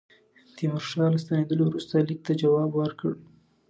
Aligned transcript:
تیمورشاه 0.55 1.09
له 1.13 1.19
ستنېدلو 1.23 1.63
وروسته 1.67 1.93
لیک 2.07 2.19
ته 2.27 2.31
جواب 2.41 2.71
ورکړ. 2.75 3.11